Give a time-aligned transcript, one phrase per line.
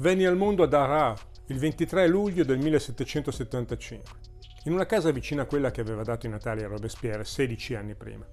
[0.00, 4.10] Venne al mondo ad Arras il 23 luglio del 1775,
[4.64, 7.94] in una casa vicina a quella che aveva dato i natali a Robespierre 16 anni
[7.94, 8.26] prima.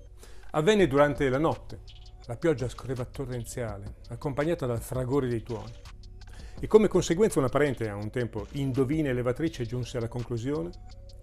[0.52, 1.82] Avvenne durante la notte.
[2.28, 5.74] La pioggia scorreva torrenziale, accompagnata dal fragore dei tuoni.
[6.58, 10.70] E come conseguenza una parente, a un tempo indovina elevatrice, giunse alla conclusione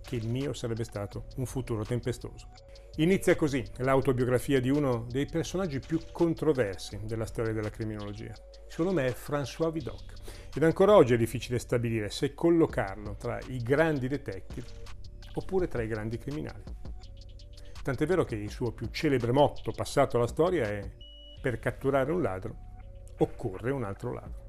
[0.03, 2.51] che il mio sarebbe stato un futuro tempestoso.
[2.97, 8.32] Inizia così l'autobiografia di uno dei personaggi più controversi della storia della criminologia.
[8.32, 10.24] Il suo nome è François Vidocq
[10.54, 14.67] ed ancora oggi è difficile stabilire se collocarlo tra i grandi detective
[15.35, 16.62] oppure tra i grandi criminali.
[17.82, 20.89] Tant'è vero che il suo più celebre motto passato alla storia è
[21.40, 22.72] per catturare un ladro
[23.18, 24.43] occorre un altro ladro.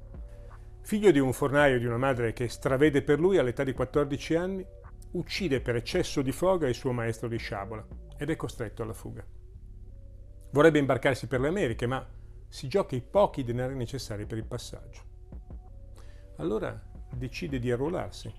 [0.82, 4.34] Figlio di un fornaio e di una madre che stravede per lui all'età di 14
[4.36, 4.66] anni,
[5.12, 7.86] uccide per eccesso di foga il suo maestro di sciabola
[8.16, 9.24] ed è costretto alla fuga.
[10.50, 12.06] Vorrebbe imbarcarsi per le Americhe, ma
[12.48, 15.05] si gioca i pochi denari necessari per il passaggio.
[16.36, 16.78] Allora
[17.10, 18.32] decide di arruolarsi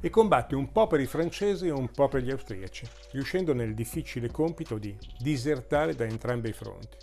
[0.00, 3.74] e combatte un po' per i francesi e un po' per gli austriaci, riuscendo nel
[3.74, 6.96] difficile compito di disertare da entrambi i fronti.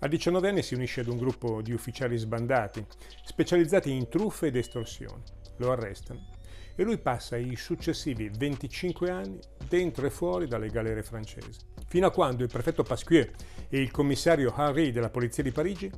[0.00, 2.84] A 19 anni si unisce ad un gruppo di ufficiali sbandati,
[3.24, 5.22] specializzati in truffe ed estorsioni.
[5.56, 6.36] Lo arrestano
[6.76, 12.12] e lui passa i successivi 25 anni dentro e fuori dalle galere francesi, fino a
[12.12, 13.32] quando il prefetto Pasquier
[13.68, 15.90] e il commissario Henri della Polizia di Parigi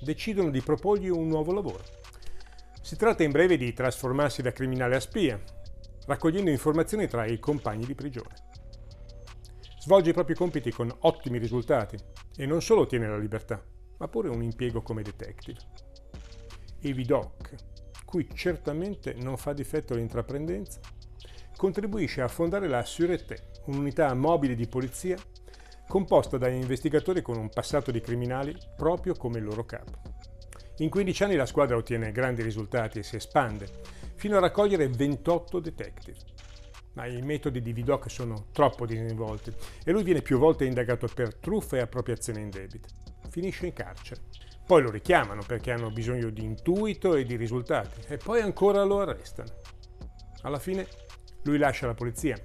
[0.00, 1.84] decidono di proporgli un nuovo lavoro.
[2.88, 5.38] Si tratta in breve di trasformarsi da criminale a spia,
[6.06, 8.34] raccogliendo informazioni tra i compagni di prigione.
[9.78, 11.98] Svolge i propri compiti con ottimi risultati
[12.34, 13.62] e non solo ottiene la libertà,
[13.98, 15.58] ma pure un impiego come detective.
[16.80, 17.50] E Vidocq,
[18.06, 20.80] cui certamente non fa difetto l'intraprendenza,
[21.58, 25.18] contribuisce a fondare la Sûreté, un'unità mobile di polizia
[25.86, 30.17] composta da investigatori con un passato di criminali proprio come il loro capo.
[30.78, 33.68] In 15 anni la squadra ottiene grandi risultati e si espande,
[34.14, 36.18] fino a raccogliere 28 detective.
[36.94, 39.52] Ma i metodi di Vidocq sono troppo disinvolti
[39.84, 42.88] e lui viene più volte indagato per truffa e appropriazione indebita.
[43.28, 44.20] Finisce in carcere
[44.68, 49.00] poi lo richiamano perché hanno bisogno di intuito e di risultati e poi ancora lo
[49.00, 49.48] arrestano.
[50.42, 50.86] Alla fine
[51.44, 52.36] lui lascia la polizia,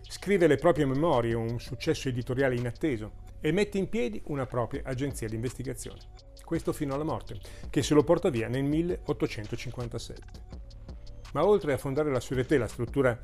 [0.00, 5.26] scrive le proprie memorie, un successo editoriale inatteso e mette in piedi una propria agenzia
[5.26, 5.98] di investigazione.
[6.52, 7.38] Questo fino alla morte,
[7.70, 10.22] che se lo porta via nel 1857.
[11.32, 13.18] Ma oltre a fondare la Sûreté, la struttura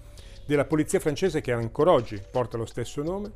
[0.46, 3.32] della polizia francese che ancora oggi porta lo stesso nome,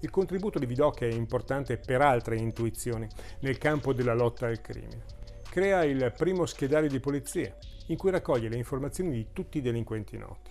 [0.00, 3.08] il contributo di Vidocq è importante per altre intuizioni
[3.40, 5.04] nel campo della lotta al crimine.
[5.48, 7.56] Crea il primo schedario di polizia,
[7.86, 10.50] in cui raccoglie le informazioni di tutti i delinquenti noti.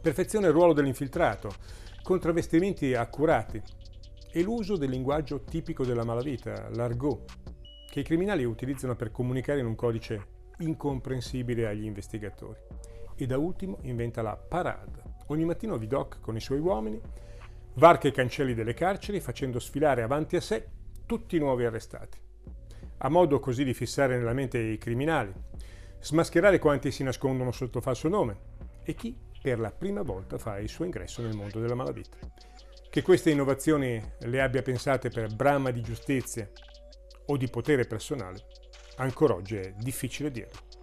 [0.00, 1.52] Perfeziona il ruolo dell'infiltrato,
[2.04, 3.60] con travestimenti accurati
[4.30, 7.47] e l'uso del linguaggio tipico della malavita, l'argot,
[7.98, 12.58] che i criminali utilizzano per comunicare in un codice incomprensibile agli investigatori.
[13.16, 15.02] E da ultimo inventa la parade.
[15.26, 17.00] Ogni mattino Vidocq con i suoi uomini
[17.74, 20.68] varca i cancelli delle carceri facendo sfilare avanti a sé
[21.06, 22.18] tutti i nuovi arrestati.
[22.98, 25.32] A modo così di fissare nella mente i criminali,
[26.00, 28.36] smascherare quanti si nascondono sotto falso nome
[28.84, 32.16] e chi per la prima volta fa il suo ingresso nel mondo della malavita.
[32.88, 36.48] Che queste innovazioni le abbia pensate per brama di giustizia
[37.28, 38.44] o di potere personale,
[38.96, 40.77] ancora oggi è difficile dirlo.